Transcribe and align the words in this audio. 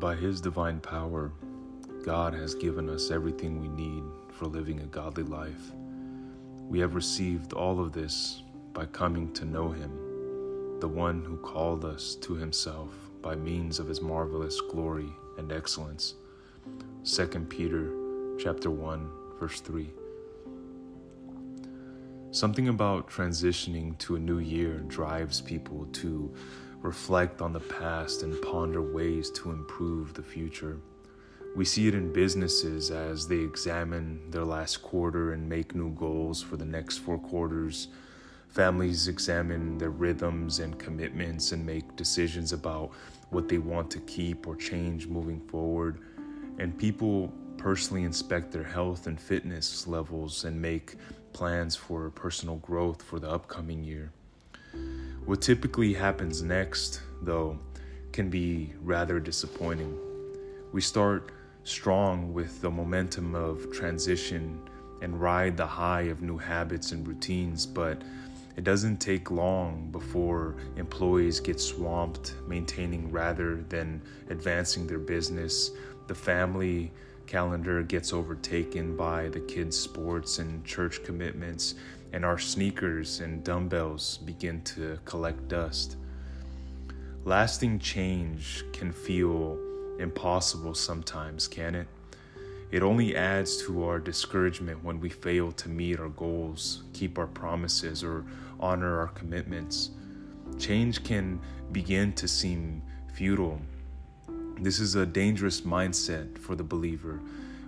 By 0.00 0.14
His 0.14 0.40
divine 0.40 0.80
power, 0.80 1.30
God 2.04 2.32
has 2.32 2.54
given 2.54 2.88
us 2.88 3.10
everything 3.10 3.60
we 3.60 3.68
need 3.68 4.02
for 4.30 4.46
living 4.46 4.80
a 4.80 4.86
godly 4.86 5.24
life. 5.24 5.72
We 6.70 6.78
have 6.80 6.94
received 6.94 7.52
all 7.52 7.78
of 7.78 7.92
this 7.92 8.42
by 8.72 8.86
coming 8.86 9.30
to 9.34 9.44
know 9.44 9.70
Him, 9.70 9.90
the 10.80 10.88
one 10.88 11.22
who 11.22 11.36
called 11.36 11.84
us 11.84 12.14
to 12.22 12.32
Himself 12.32 12.94
by 13.20 13.34
means 13.34 13.78
of 13.78 13.88
His 13.88 14.00
marvelous 14.00 14.58
glory 14.62 15.12
and 15.36 15.52
excellence. 15.52 16.14
2 17.04 17.26
Peter 17.50 17.92
chapter 18.38 18.70
1 18.70 19.10
verse 19.38 19.60
3. 19.60 19.90
Something 22.32 22.68
about 22.68 23.10
transitioning 23.10 23.98
to 23.98 24.14
a 24.14 24.20
new 24.20 24.38
year 24.38 24.84
drives 24.86 25.40
people 25.40 25.88
to 25.94 26.32
reflect 26.80 27.42
on 27.42 27.52
the 27.52 27.58
past 27.58 28.22
and 28.22 28.40
ponder 28.40 28.80
ways 28.80 29.32
to 29.32 29.50
improve 29.50 30.14
the 30.14 30.22
future. 30.22 30.78
We 31.56 31.64
see 31.64 31.88
it 31.88 31.94
in 31.96 32.12
businesses 32.12 32.92
as 32.92 33.26
they 33.26 33.40
examine 33.40 34.30
their 34.30 34.44
last 34.44 34.80
quarter 34.80 35.32
and 35.32 35.48
make 35.48 35.74
new 35.74 35.90
goals 35.94 36.40
for 36.40 36.56
the 36.56 36.64
next 36.64 36.98
four 36.98 37.18
quarters. 37.18 37.88
Families 38.46 39.08
examine 39.08 39.76
their 39.76 39.90
rhythms 39.90 40.60
and 40.60 40.78
commitments 40.78 41.50
and 41.50 41.66
make 41.66 41.96
decisions 41.96 42.52
about 42.52 42.92
what 43.30 43.48
they 43.48 43.58
want 43.58 43.90
to 43.90 43.98
keep 44.02 44.46
or 44.46 44.54
change 44.54 45.08
moving 45.08 45.40
forward. 45.40 45.98
And 46.60 46.78
people 46.78 47.32
personally 47.60 48.04
inspect 48.04 48.50
their 48.50 48.64
health 48.64 49.06
and 49.06 49.20
fitness 49.20 49.86
levels 49.86 50.44
and 50.44 50.60
make 50.60 50.94
plans 51.34 51.76
for 51.76 52.08
personal 52.08 52.56
growth 52.56 53.02
for 53.02 53.20
the 53.20 53.28
upcoming 53.28 53.84
year. 53.84 54.10
What 55.26 55.42
typically 55.42 55.92
happens 55.92 56.42
next, 56.42 57.02
though, 57.20 57.58
can 58.12 58.30
be 58.30 58.72
rather 58.80 59.20
disappointing. 59.20 59.94
We 60.72 60.80
start 60.80 61.32
strong 61.64 62.32
with 62.32 62.62
the 62.62 62.70
momentum 62.70 63.34
of 63.34 63.70
transition 63.70 64.58
and 65.02 65.20
ride 65.20 65.58
the 65.58 65.66
high 65.66 66.02
of 66.02 66.22
new 66.22 66.38
habits 66.38 66.92
and 66.92 67.06
routines, 67.06 67.66
but 67.66 68.00
it 68.56 68.64
doesn't 68.64 69.02
take 69.02 69.30
long 69.30 69.90
before 69.92 70.56
employees 70.76 71.40
get 71.40 71.60
swamped 71.60 72.34
maintaining 72.48 73.12
rather 73.12 73.62
than 73.68 74.00
advancing 74.30 74.86
their 74.86 74.98
business. 74.98 75.72
The 76.06 76.14
family 76.14 76.90
calendar 77.30 77.80
gets 77.84 78.12
overtaken 78.12 78.96
by 78.96 79.28
the 79.28 79.38
kids' 79.38 79.78
sports 79.78 80.40
and 80.40 80.64
church 80.64 81.04
commitments, 81.04 81.76
and 82.12 82.24
our 82.24 82.38
sneakers 82.38 83.20
and 83.20 83.44
dumbbells 83.44 84.18
begin 84.18 84.60
to 84.62 84.98
collect 85.04 85.46
dust. 85.46 85.96
Lasting 87.24 87.78
change 87.78 88.64
can 88.72 88.90
feel 88.90 89.56
impossible 90.00 90.74
sometimes, 90.74 91.46
can 91.46 91.76
it? 91.76 91.86
It 92.72 92.82
only 92.82 93.14
adds 93.14 93.62
to 93.64 93.84
our 93.84 94.00
discouragement 94.00 94.82
when 94.82 94.98
we 94.98 95.08
fail 95.08 95.52
to 95.52 95.68
meet 95.68 96.00
our 96.00 96.08
goals, 96.08 96.82
keep 96.94 97.16
our 97.16 97.28
promises, 97.28 98.02
or 98.02 98.24
honor 98.58 98.98
our 98.98 99.08
commitments. 99.08 99.90
Change 100.58 101.04
can 101.04 101.40
begin 101.70 102.12
to 102.14 102.26
seem 102.26 102.82
futile 103.14 103.60
this 104.62 104.78
is 104.78 104.94
a 104.94 105.06
dangerous 105.06 105.62
mindset 105.62 106.36
for 106.38 106.54
the 106.54 106.62
believer. 106.62 107.20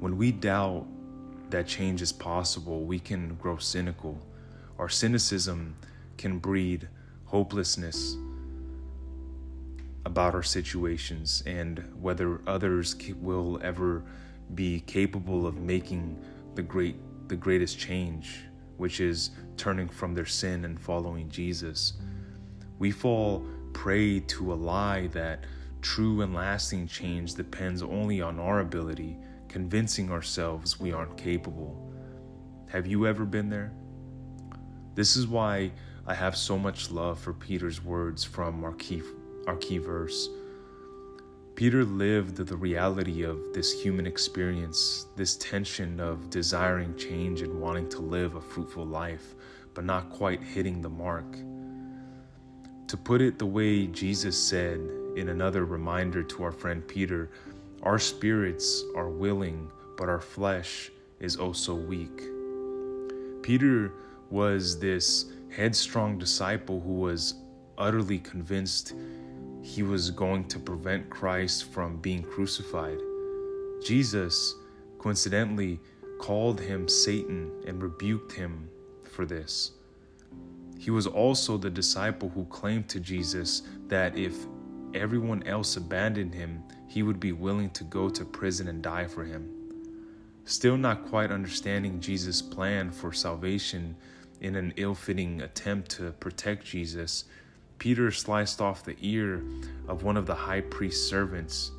When 0.00 0.16
we 0.16 0.32
doubt 0.32 0.86
that 1.50 1.66
change 1.66 2.02
is 2.02 2.12
possible, 2.12 2.84
we 2.84 2.98
can 2.98 3.36
grow 3.36 3.56
cynical. 3.56 4.20
Our 4.78 4.88
cynicism 4.88 5.76
can 6.18 6.38
breed 6.38 6.88
hopelessness 7.24 8.16
about 10.04 10.34
our 10.34 10.42
situations 10.42 11.42
and 11.46 11.82
whether 12.00 12.40
others 12.46 12.94
will 13.20 13.58
ever 13.62 14.02
be 14.54 14.80
capable 14.80 15.46
of 15.46 15.56
making 15.56 16.22
the 16.54 16.62
great 16.62 16.96
the 17.28 17.36
greatest 17.36 17.78
change 17.78 18.40
which 18.76 19.00
is 19.00 19.30
turning 19.56 19.88
from 19.88 20.14
their 20.14 20.26
sin 20.26 20.66
and 20.66 20.78
following 20.78 21.30
Jesus 21.30 21.94
we 22.78 22.90
fall 22.90 23.42
prey 23.72 24.20
to 24.20 24.52
a 24.52 24.54
lie 24.54 25.06
that 25.08 25.44
True 25.84 26.22
and 26.22 26.32
lasting 26.32 26.86
change 26.86 27.34
depends 27.34 27.82
only 27.82 28.22
on 28.22 28.40
our 28.40 28.60
ability, 28.60 29.18
convincing 29.48 30.10
ourselves 30.10 30.80
we 30.80 30.92
aren't 30.92 31.18
capable. 31.18 31.92
Have 32.70 32.86
you 32.86 33.06
ever 33.06 33.26
been 33.26 33.50
there? 33.50 33.70
This 34.94 35.14
is 35.14 35.26
why 35.26 35.72
I 36.06 36.14
have 36.14 36.38
so 36.38 36.58
much 36.58 36.90
love 36.90 37.18
for 37.18 37.34
Peter's 37.34 37.84
words 37.84 38.24
from 38.24 38.64
our 38.64 38.72
key, 38.72 39.02
our 39.46 39.56
key 39.56 39.76
verse. 39.76 40.30
Peter 41.54 41.84
lived 41.84 42.36
the 42.38 42.56
reality 42.56 43.22
of 43.22 43.38
this 43.52 43.70
human 43.70 44.06
experience, 44.06 45.08
this 45.16 45.36
tension 45.36 46.00
of 46.00 46.30
desiring 46.30 46.96
change 46.96 47.42
and 47.42 47.60
wanting 47.60 47.90
to 47.90 48.00
live 48.00 48.36
a 48.36 48.40
fruitful 48.40 48.86
life, 48.86 49.34
but 49.74 49.84
not 49.84 50.08
quite 50.08 50.42
hitting 50.42 50.80
the 50.80 50.88
mark. 50.88 51.36
To 52.88 52.96
put 52.96 53.20
it 53.20 53.38
the 53.38 53.44
way 53.44 53.86
Jesus 53.86 54.42
said 54.42 54.80
in 55.16 55.28
another 55.28 55.64
reminder 55.64 56.22
to 56.22 56.42
our 56.42 56.52
friend 56.52 56.86
Peter, 56.86 57.30
our 57.82 57.98
spirits 57.98 58.84
are 58.96 59.08
willing, 59.08 59.70
but 59.96 60.08
our 60.08 60.20
flesh 60.20 60.90
is 61.20 61.36
oh 61.36 61.46
also 61.46 61.74
weak. 61.74 62.22
Peter 63.42 63.92
was 64.30 64.78
this 64.78 65.26
headstrong 65.50 66.18
disciple 66.18 66.80
who 66.80 66.94
was 66.94 67.34
utterly 67.78 68.18
convinced 68.18 68.94
he 69.62 69.82
was 69.82 70.10
going 70.10 70.44
to 70.48 70.58
prevent 70.58 71.08
Christ 71.08 71.72
from 71.72 71.96
being 71.98 72.22
crucified. 72.22 72.98
Jesus, 73.84 74.54
coincidentally, 74.98 75.80
called 76.18 76.60
him 76.60 76.88
Satan 76.88 77.50
and 77.66 77.82
rebuked 77.82 78.32
him 78.32 78.68
for 79.04 79.24
this. 79.24 79.72
He 80.78 80.90
was 80.90 81.06
also 81.06 81.56
the 81.56 81.70
disciple 81.70 82.28
who 82.28 82.44
claimed 82.46 82.88
to 82.90 83.00
Jesus 83.00 83.62
that 83.88 84.16
if 84.18 84.46
everyone 84.94 85.42
else 85.44 85.76
abandoned 85.76 86.34
him, 86.34 86.62
he 86.88 87.02
would 87.02 87.20
be 87.20 87.32
willing 87.32 87.70
to 87.70 87.84
go 87.84 88.08
to 88.08 88.24
prison 88.24 88.68
and 88.68 88.82
die 88.82 89.06
for 89.06 89.24
him. 89.24 89.50
Still 90.44 90.76
not 90.76 91.06
quite 91.06 91.30
understanding 91.30 92.00
Jesus' 92.00 92.42
plan 92.42 92.90
for 92.90 93.12
salvation 93.12 93.96
in 94.40 94.56
an 94.56 94.74
ill 94.76 94.94
fitting 94.94 95.40
attempt 95.40 95.90
to 95.92 96.12
protect 96.12 96.64
Jesus, 96.66 97.24
Peter 97.78 98.10
sliced 98.10 98.60
off 98.60 98.84
the 98.84 98.96
ear 99.00 99.42
of 99.88 100.02
one 100.02 100.16
of 100.16 100.26
the 100.26 100.34
high 100.34 100.60
priest's 100.60 101.08
servants. 101.08 101.72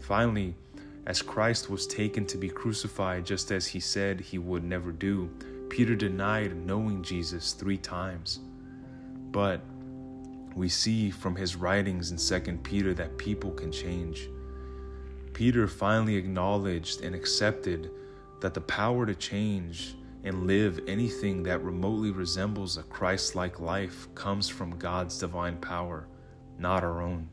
Finally, 0.00 0.54
as 1.06 1.22
Christ 1.22 1.70
was 1.70 1.86
taken 1.86 2.26
to 2.26 2.38
be 2.38 2.48
crucified 2.48 3.24
just 3.26 3.50
as 3.52 3.66
he 3.66 3.80
said 3.80 4.20
he 4.20 4.38
would 4.38 4.64
never 4.64 4.92
do, 4.92 5.30
Peter 5.68 5.94
denied 5.94 6.56
knowing 6.56 7.02
Jesus 7.02 7.52
three 7.52 7.78
times. 7.78 8.40
But 9.30 9.60
we 10.54 10.68
see 10.68 11.10
from 11.10 11.36
his 11.36 11.56
writings 11.56 12.10
in 12.10 12.42
2 12.42 12.58
Peter 12.58 12.94
that 12.94 13.16
people 13.18 13.50
can 13.50 13.70
change. 13.70 14.28
Peter 15.32 15.66
finally 15.66 16.16
acknowledged 16.16 17.02
and 17.02 17.14
accepted 17.14 17.90
that 18.40 18.54
the 18.54 18.60
power 18.60 19.06
to 19.06 19.14
change 19.14 19.94
and 20.24 20.46
live 20.46 20.80
anything 20.86 21.42
that 21.42 21.62
remotely 21.62 22.10
resembles 22.10 22.76
a 22.76 22.82
Christ 22.84 23.34
like 23.34 23.60
life 23.60 24.08
comes 24.14 24.48
from 24.48 24.76
God's 24.78 25.18
divine 25.18 25.56
power, 25.58 26.06
not 26.58 26.84
our 26.84 27.00
own. 27.00 27.28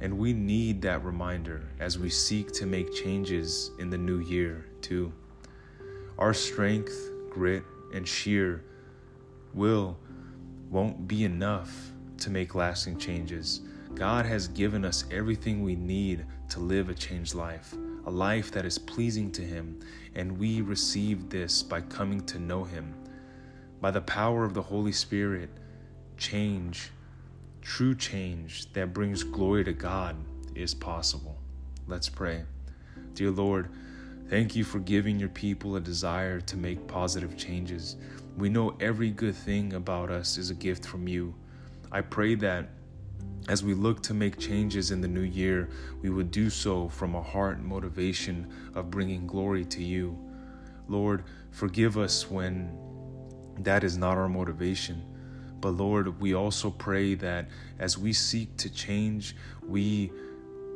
And 0.00 0.18
we 0.18 0.32
need 0.32 0.82
that 0.82 1.04
reminder 1.04 1.62
as 1.78 1.98
we 1.98 2.10
seek 2.10 2.52
to 2.52 2.66
make 2.66 2.92
changes 2.92 3.70
in 3.78 3.88
the 3.88 3.98
new 3.98 4.18
year, 4.18 4.66
too. 4.82 5.12
Our 6.18 6.34
strength, 6.34 7.10
grit, 7.30 7.62
and 7.94 8.06
sheer 8.06 8.64
will 9.54 9.96
won't 10.70 11.06
be 11.06 11.24
enough 11.24 11.90
to 12.18 12.30
make 12.30 12.54
lasting 12.54 12.98
changes. 12.98 13.60
God 13.94 14.26
has 14.26 14.48
given 14.48 14.84
us 14.84 15.04
everything 15.10 15.62
we 15.62 15.74
need 15.74 16.26
to 16.50 16.60
live 16.60 16.88
a 16.88 16.94
changed 16.94 17.34
life, 17.34 17.74
a 18.04 18.10
life 18.10 18.50
that 18.52 18.64
is 18.64 18.78
pleasing 18.78 19.30
to 19.32 19.42
Him, 19.42 19.80
and 20.14 20.38
we 20.38 20.60
receive 20.60 21.28
this 21.30 21.62
by 21.62 21.80
coming 21.80 22.20
to 22.26 22.38
know 22.38 22.64
Him. 22.64 22.94
By 23.80 23.90
the 23.90 24.00
power 24.00 24.44
of 24.44 24.54
the 24.54 24.62
Holy 24.62 24.92
Spirit, 24.92 25.50
change, 26.16 26.90
true 27.62 27.94
change 27.94 28.72
that 28.72 28.92
brings 28.92 29.22
glory 29.22 29.64
to 29.64 29.72
God, 29.72 30.16
is 30.54 30.74
possible. 30.74 31.36
Let's 31.86 32.08
pray. 32.08 32.44
Dear 33.14 33.30
Lord, 33.30 33.70
thank 34.28 34.56
you 34.56 34.64
for 34.64 34.78
giving 34.78 35.20
your 35.20 35.28
people 35.28 35.76
a 35.76 35.80
desire 35.80 36.40
to 36.40 36.56
make 36.56 36.86
positive 36.86 37.36
changes. 37.36 37.96
We 38.36 38.50
know 38.50 38.76
every 38.80 39.10
good 39.10 39.34
thing 39.34 39.72
about 39.72 40.10
us 40.10 40.36
is 40.36 40.50
a 40.50 40.54
gift 40.54 40.84
from 40.84 41.08
you. 41.08 41.34
I 41.90 42.02
pray 42.02 42.34
that 42.34 42.68
as 43.48 43.64
we 43.64 43.72
look 43.72 44.02
to 44.02 44.14
make 44.14 44.38
changes 44.38 44.90
in 44.90 45.00
the 45.00 45.08
new 45.08 45.22
year, 45.22 45.70
we 46.02 46.10
would 46.10 46.30
do 46.30 46.50
so 46.50 46.90
from 46.90 47.14
a 47.14 47.22
heart 47.22 47.60
motivation 47.60 48.52
of 48.74 48.90
bringing 48.90 49.26
glory 49.26 49.64
to 49.64 49.82
you. 49.82 50.18
Lord, 50.86 51.24
forgive 51.50 51.96
us 51.96 52.30
when 52.30 52.76
that 53.60 53.84
is 53.84 53.96
not 53.96 54.18
our 54.18 54.28
motivation. 54.28 55.02
But 55.60 55.70
Lord, 55.70 56.20
we 56.20 56.34
also 56.34 56.70
pray 56.70 57.14
that 57.14 57.48
as 57.78 57.96
we 57.96 58.12
seek 58.12 58.54
to 58.58 58.68
change, 58.68 59.34
we 59.66 60.12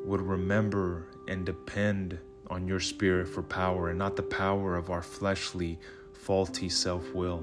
would 0.06 0.22
remember 0.22 1.08
and 1.28 1.44
depend 1.44 2.18
on 2.48 2.66
your 2.66 2.80
Spirit 2.80 3.28
for 3.28 3.42
power 3.42 3.90
and 3.90 3.98
not 3.98 4.16
the 4.16 4.22
power 4.22 4.76
of 4.76 4.88
our 4.88 5.02
fleshly, 5.02 5.78
faulty 6.20 6.68
self 6.68 7.12
will. 7.14 7.42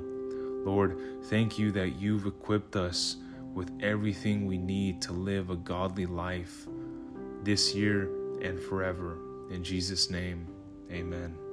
Lord, 0.63 0.97
thank 1.25 1.57
you 1.57 1.71
that 1.71 1.99
you've 1.99 2.25
equipped 2.25 2.75
us 2.75 3.17
with 3.53 3.71
everything 3.81 4.45
we 4.45 4.57
need 4.57 5.01
to 5.01 5.13
live 5.13 5.49
a 5.49 5.55
godly 5.55 6.05
life 6.05 6.67
this 7.43 7.73
year 7.73 8.09
and 8.41 8.59
forever. 8.59 9.17
In 9.49 9.63
Jesus' 9.63 10.11
name, 10.11 10.47
amen. 10.91 11.46